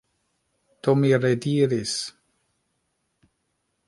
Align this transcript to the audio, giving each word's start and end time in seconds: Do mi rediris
Do 0.81 0.95
mi 1.01 1.11
rediris 1.25 1.93